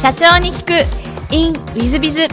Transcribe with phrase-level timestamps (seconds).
[0.00, 1.34] 社長に聞く。
[1.34, 2.28] In ウィズビズ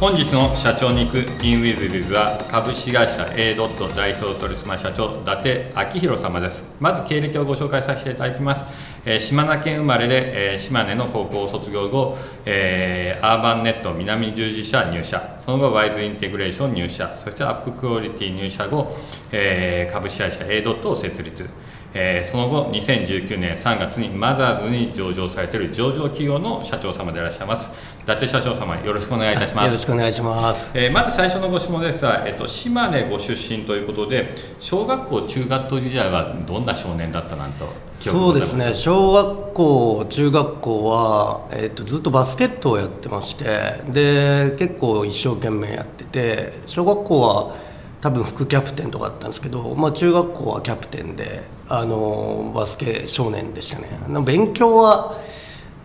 [0.00, 1.18] 本日の社長に行く。
[1.44, 6.64] In ウィズビズは株式会社 A ドット代表取締社長伊達昭弘様です。
[6.80, 8.64] まず経歴をご紹介させていただきます、
[9.06, 15.38] えー島根県生まれで、えー島根の高校を卒業後、えーアーバンネット南十字社入社。
[15.46, 17.16] その後ワイズインテグレーション入社。
[17.22, 18.96] そしてアップクオリティ入社後、
[19.30, 21.48] えー株式会社 A ドットを設立。
[21.94, 27.68] えーその後2019年3月にマザーズに上場されている上場企業の社長様でいらっしゃいます
[28.02, 30.70] 伊達社長様よろしくお願いいたしますよろしくお願いします。
[30.74, 38.74] えーまず最初のご質問ですが、えっと、島根ご出身ということで小学校中学校時代はどんな少年だったなんとそうですね。
[38.74, 47.56] 小学校、中学校はえっ、とずっとバスケットをやってまして、で結構一生懸命やってて、小学校は
[48.00, 53.88] 多分副キャプテンとかだったんですけど、まあ中学校はキャプテンで、あのバスケ少年でしたね。
[54.04, 55.18] あの勉強は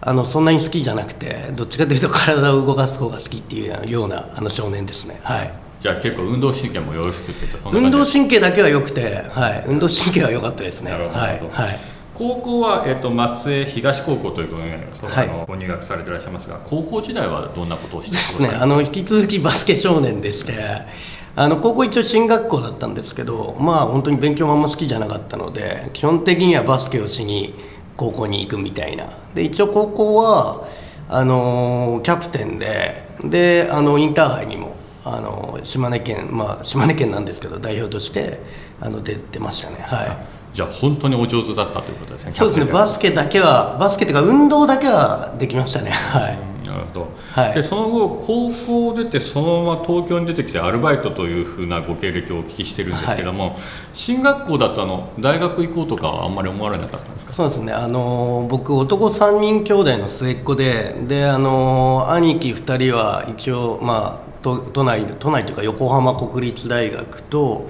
[0.01, 5.19] あのそんなに好きじゃなくて、どっちかというと体を動かす方が好きっていうようなあの少年ですね。
[5.23, 5.53] はい。
[5.79, 10.91] じゃあ結構運動神経もよろしくって運動神経だけは良くて、はい、運動神経は良かったですね。
[10.91, 11.79] なるほどはいはい。
[12.13, 20.53] 高校は、えっと、松江東高校ということで、そうはいあのご入学されていらっしゃいますが高校時代はどんなことをしてですね、あの引き続きバスケ少年でして
[21.35, 27.55] あの高校一応進学校だったんですけどまあ本当に勉強もあんま好きじゃなかったので基本的にはバスケをしに
[27.97, 29.05] 高校に行くみたいな。
[29.33, 30.67] で一応高校は
[31.09, 34.75] あのキャプテンでであのインターハイにも
[35.05, 38.39] あの島根県まあ島根県なんですけど代表として
[38.79, 39.77] あの出出ましたね。
[39.81, 40.17] はい。
[40.55, 42.71] じゃあ本当にお上手だったということですねそうですね。
[42.71, 45.89] バスケだけはバスケっていうか運動だけはできましたね。
[45.89, 47.53] はいなるほど、はい。
[47.53, 53.55] でその後高校出てそのまま東京に出てきてアルバイトというふうなご経歴をお聞きしてるんですけども、
[53.93, 57.33] 進学校だとあの大学行こうとかはあんまり思われなかったんですか？
[57.33, 67.69] そうですね、あの僕、男3人兄弟の末っ子で、であの兄貴2人は一応、まあ、都都内都内というか、横浜国立大学と、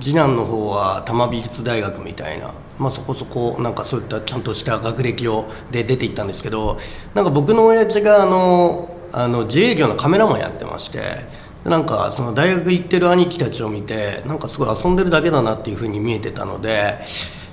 [0.00, 6.78] 次男の方は多摩美術大学みたいな、まあ、そこそこ、なんかそういったちゃんとした学歴をで出ていったんですけど、
[7.14, 11.44] なんか僕の親父があのあの自営業のカメラマンやってまして。
[11.64, 16.98] なんかその大学行ってる兄貴たちを見てなんかすごい遊んでるだけだなっていうふうに見えてたので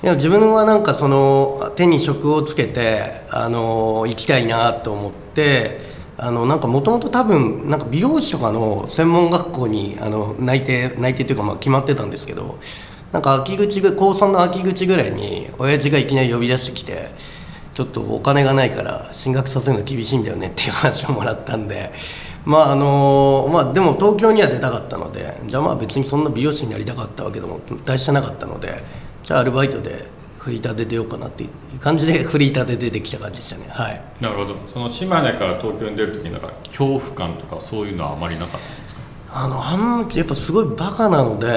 [0.03, 5.79] いや自分はなんかその手に職をつけてあの行きたいなと思って
[6.17, 12.59] あのなんかもともと多分なんか美容師とかの専門学校にあの内定内定というかまあ決まってたんですけど
[13.11, 17.09] なんか秋口高3の秋口ぐらいに親父がいきなり呼び出してきて
[17.73, 21.91] ちょっとお金がないから進学させるの厳しいんだよねっていう話をもらったんで。
[22.43, 28.83] まああのまあでも東京には出たかったのでじゃあまあ別にそんな美容師になりたかったわけでも大してなかったので
[29.21, 30.07] じゃあアルバイトで
[30.39, 33.67] フリーターで出ようかなっていう感じでフリーターで出てきた感じでしたね。
[33.69, 34.01] はい。
[34.21, 34.55] なるほど。
[34.73, 38.80] その島根から東京に出る時なんか恐怖感とかそういうのはあまりなかった？
[39.33, 41.47] あのあんやっぱすごいバカなので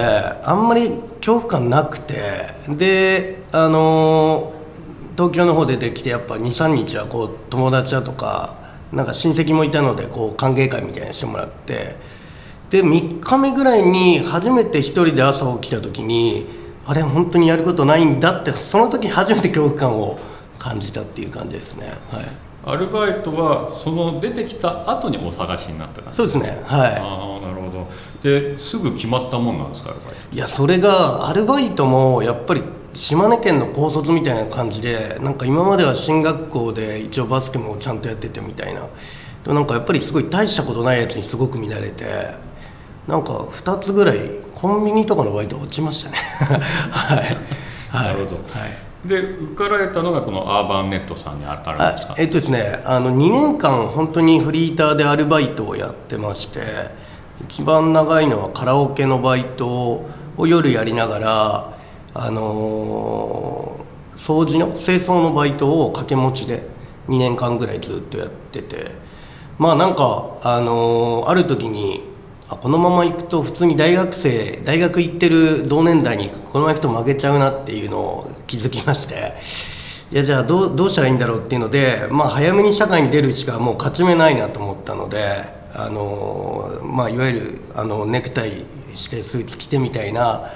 [0.44, 4.54] あんまり恐怖感なくてであの
[5.16, 8.56] 東京の方出てきてやっぱ23日はこう友達だとか
[8.92, 11.96] なんか親戚もいたのでこう歓迎会みたいなのしてもらって
[12.70, 16.46] で3日目ぐらいに初めて一人で朝起きた時に
[16.86, 20.18] あれ本当にやることないんだってその時初めて恐怖感を
[20.58, 21.88] 感じたっていう感じですね。
[22.10, 22.43] はい。
[22.66, 26.62] アルバイトはその出てきた後にお探しになった感じそうですね。
[26.64, 26.94] はい。
[26.96, 27.86] ああなるほど。
[28.22, 32.62] ですぐ決まったもんなんですかアルバイトいやそれがアルバイトもやっぱり
[32.94, 38.82] 島根県の高卒みたいな感じでなんか今までは進学校で一応バスケもちゃんとやっててみたいな。
[38.82, 42.04] でもなんかやっぱりすごい大したことないやつにすごく見られて
[43.06, 44.18] なんか2つぐらい
[44.54, 46.16] コンビニとかのバイト落ちましたね。
[46.90, 47.18] はい、
[47.90, 48.36] はい、なるほど。
[48.36, 52.12] はいで受かられたのがこのアーバンネットさんにああるんですか？
[52.14, 56.60] あえっとですねあの2年間本当にフリーターでアルバイトをやってまして
[57.48, 59.68] 一番長いのはカラオケのバイト
[60.36, 61.78] を夜やりながら
[62.14, 63.84] あのー
[64.16, 66.62] 掃除の清掃のバイトを掛け持ちで
[67.08, 68.92] 2年間ぐらいずっとやってて
[69.58, 72.04] まあなんかあのーある時に
[72.48, 79.34] あこのまま行くと普通に大学生大学行ってる同年代にこのまま行くと負けちゃうなっていうのを気づきまして。
[80.12, 85.42] いやじゃあどうどうしたらいいんだろうっていうので、まあ、早めに社会に出るしかもう勝ち目ないなと思ったので
[85.72, 88.64] あの、まあ、いわゆるあのネクタイ
[88.94, 90.52] してスーツ着てみたいな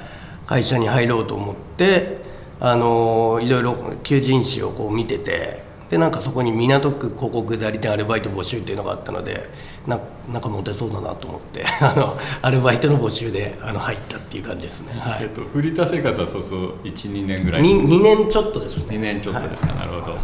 [0.46, 2.18] 会社に入ろうと思って
[2.60, 9.48] あのいろいろ求人誌をこう見ててでなんかそこに港区広告代理店アルバイト募集っていうのがあったので
[9.86, 9.98] な
[10.30, 15.22] なんかモテそうだなと思って あのアルバイトの募集であの入ったっていう感じですね、はい。
[15.22, 17.62] えっと、フリーター生活はそうそう12年ぐらい。
[17.62, 18.96] 2, 2年ちょっとですね。
[18.96, 20.16] 2年ちょっとですか、なるほど。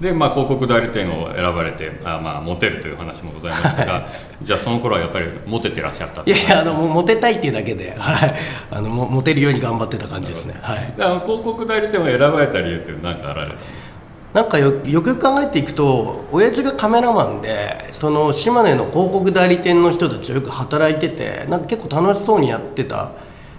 [0.00, 4.08] で、まあ、広告代理店を選ばれてあ、まあ、モテるという話もございましたが
[4.42, 8.34] じゃあその頃はやっぱりモテてらっしゃったいやいやあのモテたいっていうだけで、はい、
[8.70, 13.89] あのもモテるように頑張ってた感じですね、はい、広告代理店を選ばれた理由って何かあられたんですか？
[14.32, 23.10] なんかよよくよく考えていくと親父がカメラマンでその島根の広告代理店の人たちとよく働いててなんか結構楽しそうにやってた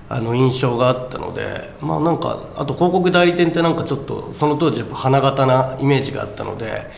[0.07, 6.89] あの印象があったのでまあなんかあと広告代理店ってなんかちょっとその当時やっぱ花形なイメージがあったので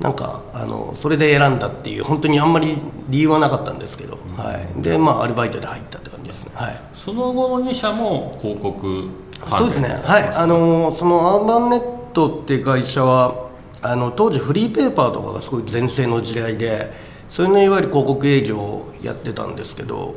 [0.00, 2.78] なんかあのそれで選んだっていう本当にあんまり
[3.08, 6.52] 理由はなかったんですけど、はい、でまあアルバイトで入ったって感じですね。
[6.54, 6.80] はい。
[6.92, 9.08] その後の2社も広告
[9.40, 13.50] 関そうですね、はい、あのそのアーバンネットって会社は
[13.82, 16.90] あの当時フリーペーパーとかがすごい全盛の時代で
[17.28, 20.14] それのいわゆる広告営業をやってたんですけど、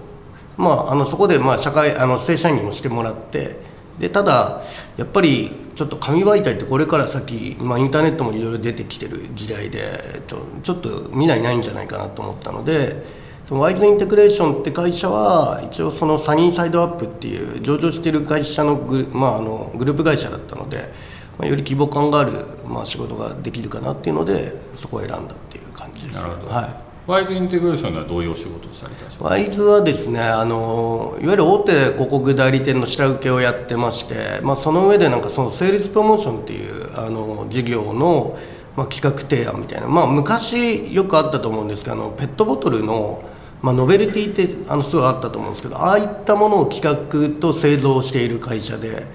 [0.57, 3.57] まあ、あのそこでまあ社会あの正社員にもしてもらって
[3.97, 4.61] でただ
[4.97, 13.25] やっぱりちょっと紙媒体ってこれから先、まあ、インターネットもいろいろ出てきてる時代でちょちょっと未来ないんじゃないかなと思ったので。
[13.45, 20.91] そのワイズインテグレーションって会社は一応そのサニーサイドアップっていう上場している会社のグ,、まあ、あのグループ会社だったので、
[21.37, 22.31] まあ、より規模感がある、
[22.67, 26.15] まあ、仕事ができるかなっていうのでそこを選んだっていう感じです。
[26.15, 26.53] なるほど。
[26.53, 26.75] はい。
[27.07, 29.25] ワイズインテグレーションではどういうお仕事をされたんですか？
[29.25, 38.39] ワイズはですねあのいわゆる大手広告代理店の下請けをやってまして、まあ、その上でなんかそのセールスプロモーションっていうあの事業の、
[38.75, 43.23] まあ、企画提案みたいな、まあ、昔よくあったと思うんですけどあのペットボトルの
[43.61, 49.07] まあ、ノベルティってあのすごいあったと思うんですけどああいったものを企画と製造している会社で、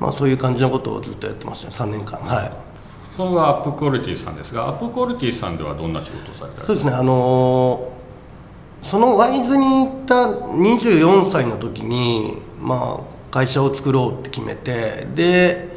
[0.00, 2.18] まあ、そういう感じのことをずっとやってました3年間。
[2.20, 2.52] はい。
[3.16, 6.52] それはアップクオリティさんですがアップクオリティさんではどんな仕事をされた？
[6.52, 6.92] んですかそうですね。
[6.92, 7.92] あの
[8.82, 15.74] そのワイズに行った24歳の時に、まあ、会社を作ろうって決めてで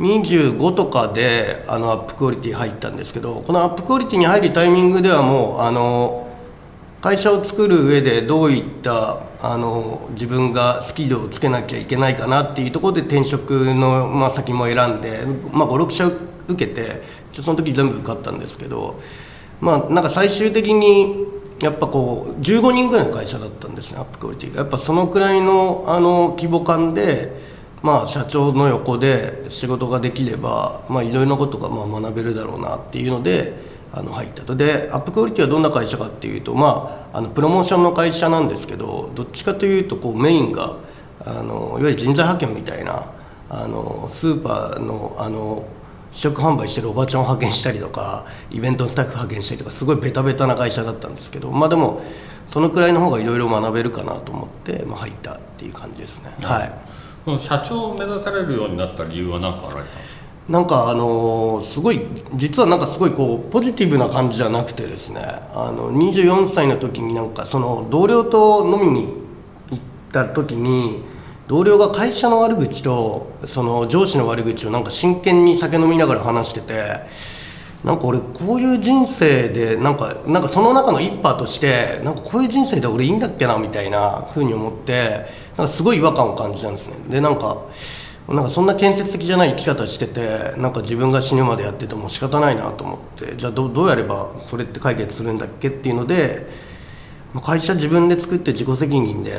[0.00, 6.26] 25とかであのアップクオリティ入ったんですけどこのアップクオリティに入るタイミングではもうあの
[7.02, 17.02] 会社を作る上でどういったあの自分がスキルをつけなきゃいけないかなっていうところで転職の、まあ、先も選んで、まあ、56社受けて
[17.32, 19.00] その時全部受かったんですけど、
[19.60, 21.26] まあ、なんか最終的に
[21.58, 27.32] やっぱこう15人ぐらいの会社だったんですねアップクオリティがやっぱそのくらいのあの規模感で、
[27.82, 33.71] まあ、社長の横で仕事ができれば、まあ、いろいろなことがまあ学べるだろうなっていうので。
[33.92, 34.56] あの入ったと。
[34.56, 40.76] でアップクオリティはどんな会社かっていうと、まあ、あのプロモーションの会社なんですけどどっちかというとこうメインが
[41.24, 43.10] あのいわゆる人材派遣みたいな
[43.50, 45.64] あのスーパーのあの
[46.12, 52.02] 試食販売してるおばちゃんを派遣したりとかイベントのスタッフ派遣したりとかすごいベタベタな会社だったんですけどまあでも
[52.48, 56.34] そのくらいの方がいろいろ学べるかなと思って、まあ、入ったっていう感じですね。
[56.42, 57.38] はい。
[57.40, 60.21] 社長を目指されるようになった理由は何かあられたんですか？
[60.48, 62.00] なんかあのすごい
[62.34, 69.06] 実はなんかすごいこうポジティブな感じじゃなくてですねあの24歳の時になんかその同僚と飲みに
[69.70, 69.80] 行っ
[70.10, 71.02] た時に
[71.46, 77.00] 同僚が会社の悪口とその上司の悪口をなんか真剣に酒飲みながら話してて
[77.84, 86.96] なんか俺こういう人生でなんかなんかその中の一派としてなんかこういう人生で俺いいんだっけなみたいなふうに思ってなんかすごい違和感を感じたんですね。
[87.08, 87.58] でなんか
[88.32, 96.46] なんかそんな建設的じゃない生き方しててなんか自分が死ぬまでやってても仕方ないなと思ってじゃあどどうやればそれって解決するんだっけっていうので
[97.42, 99.32] 会社自分で作って自己責任で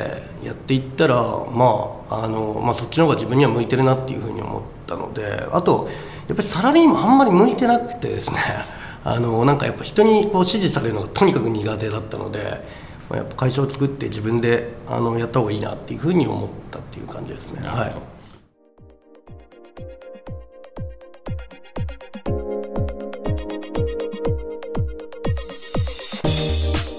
[0.43, 5.87] やっていったら、まああのまあ、そっちの方が自分には向いてるなっていうふうに思ったのであと
[6.27, 8.37] やっぱりサラリーマンあんまり向いてなくてですね
[9.03, 12.39] あのなんかやっぱ人にこう指示されるのがとにかく苦手だったので、
[13.09, 17.67] まあ、やっぱ会社を作って自分であのやった方がいいなっていうふうに思ったっていう感じですね。
[17.67, 18.12] はい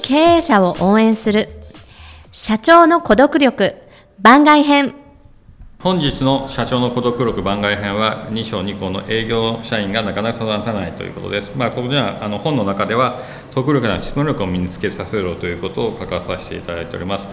[0.07, 1.49] 経営者を応援する
[2.31, 3.75] 社長の孤独力
[4.21, 4.95] 番外編
[5.79, 11.53] 本日の社長の孤独力番外編は2章2項の営業社員がなかなか育たないということです。
[11.57, 13.21] まあ、ここにはあの本の中では
[13.55, 17.27] 特力な質問力を身につけさせろということを書かさせていただいております。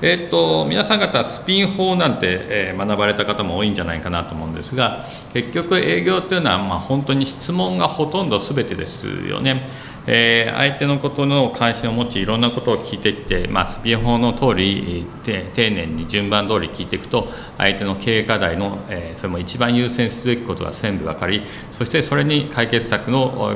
[0.00, 5.04] えっと皆さん方スピン法なんて、えー学ばれた方も多いんじゃないかなと思うんですが
[5.34, 9.68] 結局営業というのはまあ本当に質問がほとんど全てですよね。
[10.10, 23.54] えー、相手のことの関心を持ちいろんなことを聞いていって、まあ、スピン法の通り丁寧に順番通り聞いていくと相手の経営課題の、えー、それも一番優先すべきことが全部分かりそしてそれに解決策の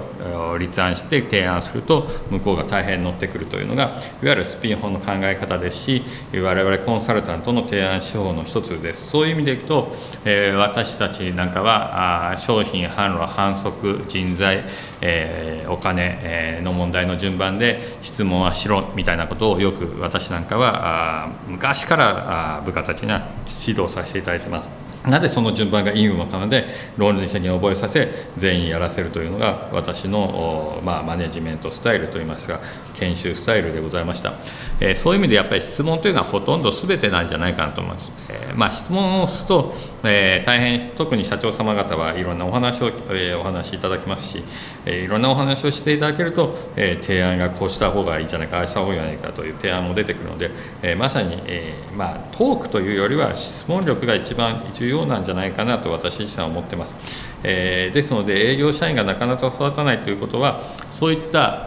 [0.58, 6.02] 立案して提案すると向こうが大変乗ってくるというのがいわゆるスピン法の考え方ですし
[6.34, 9.08] 我々コンサルタントの提案手法の一つです。
[9.08, 9.94] そういう意味でいくと、
[10.24, 14.64] えー、私たちなんかはあ商品販路販促人材、
[15.00, 23.28] えー、お金、えー、の問題の順番で質問はしろみたいなことをよく私なんかは昔から部下たちには
[23.66, 24.81] 指導させていただいてます。
[25.06, 26.66] なぜその順番がいいのかなで
[26.96, 32.60] 論理的に覚えさせ全員やらせるというのが私の、まあ、マネジメントスタイルといいますか
[32.94, 34.34] 研修スタイルでございました、
[34.80, 44.44] えー、そういう意味でやっぱり質問というのはほとんど全てなんじゃないかなと思います、えー、まあ、質問をすると、えー、大変特に社長様方はいろんなお話を、えお話しいただきますし、
[44.86, 50.50] えいろんなお話をしていただけると、え提案がこうした方がいいんじゃないかああした方がいいんじゃないかという提案も出てくるので、
[50.82, 57.32] えまさに、えまあ、トークというよりは質問力が一番重要なんじゃないかなと私自身は思ってます。
[57.44, 61.62] えー、ですので営業社員がなかなか育たないということはそういった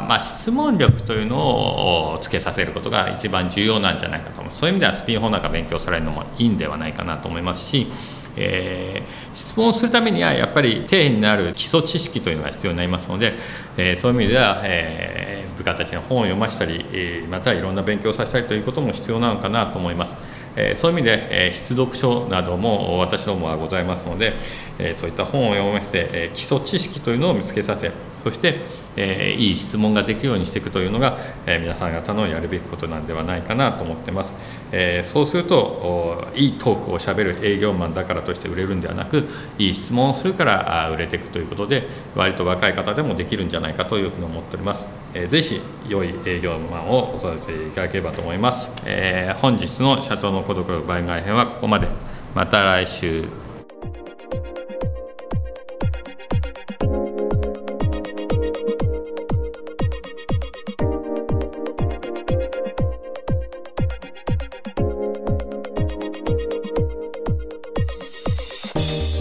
[0.00, 7.88] あ、まあ、質問力というのをつけさせることが一番重要なんじゃないかと思いますそういう意味ではスピン法なんか勉強されるのもいいんではないかなと思いますし、
[8.36, 13.34] えー、質問するためにはやっぱり底辺になる基礎知識というのが必要になりますので、
[13.76, 20.35] えー、そういう意味では、え部下たちの本を読ませたり、えまたはいろんな勉強させたりということも必要なのかなと思います。
[20.56, 24.32] えそういう意味で、え必読書なども私どもはございますので、
[24.78, 27.92] えそういった本を読ませて、え基礎知識というのを見つけさせ
[28.24, 28.60] そして、
[28.96, 34.34] えいい質問ができるようにしていくというのが、え皆さん方のやるべきことなんではないかなと思ってます、
[34.72, 51.88] えそうするといいトークをしゃべる営業マンだからとして売れるんではなくいい質問をするから売れていくということで割と若い方でもできるんじゃないかというふうに思っております、えー、ぜひ良い営業マンをお育ていただければと思います、えー、本日の社長の孤独の番外編はここまで。
[52.36, 53.45] また来週。